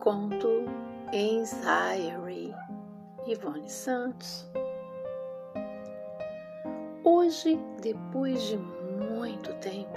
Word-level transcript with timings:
Conto 0.00 0.64
Anxiety, 1.12 2.52
Ivone 3.24 3.70
Santos. 3.70 4.50
Hoje, 7.04 7.56
depois 7.80 8.42
de 8.42 8.56
muito 8.56 9.54
tempo, 9.60 9.96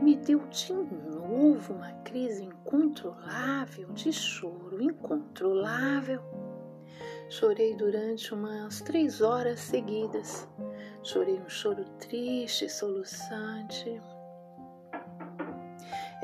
me 0.00 0.16
deu 0.16 0.40
de 0.48 0.72
novo 0.72 1.74
uma 1.74 1.92
crise 2.02 2.44
incontrolável 2.44 3.92
de 3.92 4.10
choro 4.10 4.82
incontrolável. 4.82 6.22
Chorei 7.28 7.76
durante 7.76 8.32
umas 8.32 8.80
três 8.80 9.20
horas 9.20 9.60
seguidas. 9.60 10.48
Chorei 11.02 11.38
um 11.38 11.48
choro 11.48 11.84
triste, 11.98 12.70
soluçante. 12.70 14.00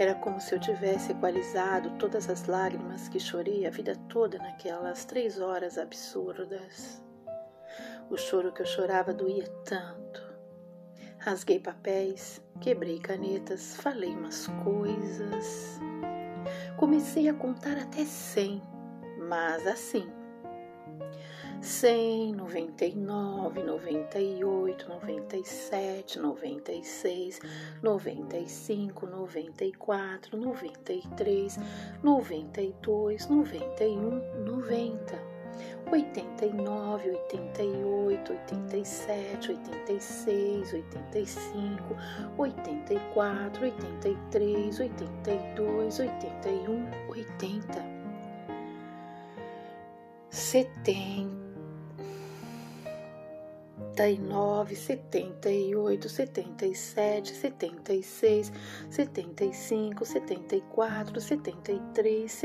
Era 0.01 0.15
como 0.15 0.41
se 0.41 0.55
eu 0.55 0.59
tivesse 0.59 1.13
equalizado 1.13 1.91
todas 1.99 2.31
as 2.31 2.47
lágrimas 2.47 3.07
que 3.07 3.21
chorei 3.21 3.67
a 3.67 3.71
vida 3.71 3.95
toda 4.09 4.39
naquelas 4.39 5.05
três 5.05 5.39
horas 5.39 5.77
absurdas. 5.77 7.05
O 8.09 8.17
choro 8.17 8.51
que 8.51 8.63
eu 8.63 8.67
chorava 8.67 9.13
doía 9.13 9.47
tanto. 9.67 10.23
Rasguei 11.19 11.61
papéis, 11.61 12.43
quebrei 12.63 12.99
canetas, 12.99 13.77
falei 13.77 14.17
umas 14.17 14.47
coisas. 14.65 15.79
Comecei 16.79 17.29
a 17.29 17.35
contar 17.35 17.77
até 17.77 18.07
cem, 18.07 18.63
mas 19.29 19.67
assim, 19.67 20.11
cem, 21.61 22.33
noventa 22.33 22.85
e 22.87 22.95
nove, 22.95 23.63
noventa 23.63 24.19
e 24.19 24.43
oito, 24.43 24.89
noventa 24.89 25.37
e 25.37 25.45
sete, 25.45 26.19
noventa 26.19 26.73
e 26.73 26.83
seis, 26.83 27.39
noventa 27.83 28.37
e 28.37 28.49
cinco, 28.49 29.07
noventa 29.07 29.65
e 29.65 29.73
quatro, 29.73 30.39
noventa 30.39 30.93
e 30.93 31.03
três, 31.17 31.59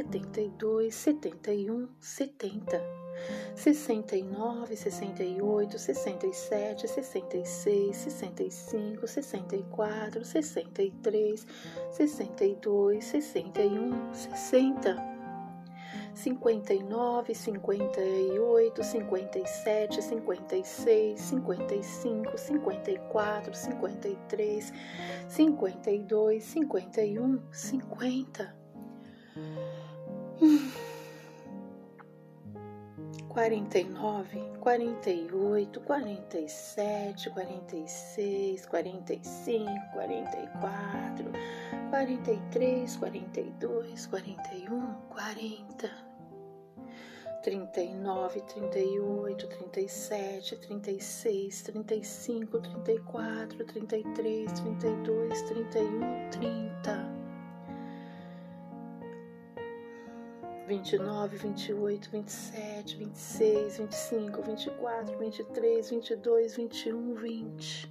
noventa 0.01 0.41
e 0.41 0.49
dois, 0.57 1.05
noventa 1.05 1.51
e 1.51 1.69
um, 1.69 1.87
noventa, 2.01 2.81
oitenta 3.65 4.15
e 4.15 4.23
nove, 4.23 4.75
oitenta 4.75 5.23
e 5.23 5.41
oito, 5.41 5.77
oitenta 5.77 6.27
e 6.27 6.33
sete, 6.33 6.87
oitenta 6.87 7.37
e 7.37 7.45
seis, 7.45 8.05
oitenta 14.53 15.14
e 17.29 17.35
cinco, 22.39 22.69
oitenta 22.69 22.91
e 22.91 22.97
quatro, 23.09 23.51
oitenta 23.81 24.07
e 24.07 24.17
três, 24.29 24.71
oitenta 25.63 25.89
e 25.89 25.99
dois, 25.99 26.55
oitenta 26.73 27.01
e 27.01 27.19
um, 27.19 27.39
oitenta, 27.91 28.55
setenta 33.27 33.35
setenta 33.35 33.77
e 33.77 33.83
nove, 33.83 34.39
setenta 34.63 35.09
e 45.87 46.14
39, 47.45 48.41
38, 48.47 49.47
37, 49.47 50.57
36, 50.57 51.61
35, 51.61 52.59
34, 52.59 53.47
33, 53.67 54.47
32, 54.47 55.29
31, 55.47 56.31
30. 56.31 57.15
29, 60.65 61.37
28, 61.37 62.09
27, 62.09 62.83
26, 62.83 63.77
25, 63.77 64.41
24, 64.41 65.03
23, 65.03 65.81
22, 65.83 66.49
21, 66.49 67.13
20. 67.13 67.87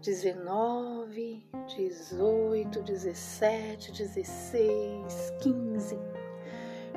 19, 0.00 1.42
18, 1.66 2.84
17, 2.86 4.06
16, 4.06 5.32
15, 5.42 6.13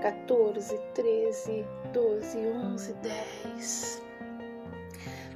14, 0.02 0.78
13, 0.94 1.66
12, 1.92 2.38
11, 2.38 2.94
10, 2.94 4.04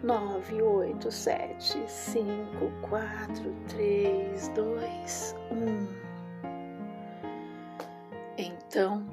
9, 0.03 0.61
8, 0.61 1.11
7, 1.11 1.83
5, 1.87 2.71
4, 2.89 3.55
3, 3.69 4.47
2, 4.49 5.35
1. 5.51 6.01
Então 8.37 9.05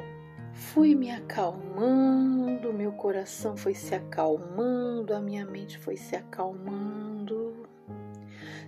fui 0.52 0.94
me 0.94 1.10
acalmando, 1.10 2.72
meu 2.72 2.92
coração 2.92 3.56
foi 3.56 3.74
se 3.74 3.94
acalmando, 3.94 5.14
a 5.14 5.20
minha 5.20 5.46
mente 5.46 5.78
foi 5.78 5.96
se 5.96 6.14
acalmando. 6.14 7.66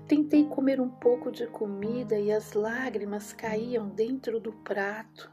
Tentei 0.08 0.44
comer 0.44 0.80
um 0.80 0.88
pouco 0.88 1.30
de 1.30 1.46
comida 1.46 2.18
e 2.18 2.32
as 2.32 2.54
lágrimas 2.54 3.32
caíam 3.32 3.88
dentro 3.88 4.40
do 4.40 4.52
prato. 4.52 5.30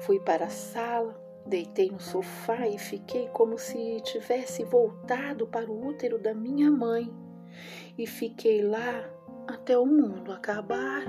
Fui 0.00 0.20
para 0.20 0.46
a 0.46 0.50
sala, 0.50 1.18
deitei 1.46 1.90
no 1.90 2.00
sofá 2.00 2.66
e 2.66 2.78
fiquei 2.78 3.28
como 3.28 3.58
se 3.58 4.00
tivesse 4.02 4.64
voltado 4.64 5.46
para 5.46 5.70
o 5.70 5.86
útero 5.86 6.18
da 6.18 6.34
minha 6.34 6.70
mãe. 6.70 7.12
E 7.98 8.06
fiquei 8.06 8.62
lá 8.62 9.08
até 9.46 9.78
o 9.78 9.86
mundo 9.86 10.32
acabar. 10.32 11.04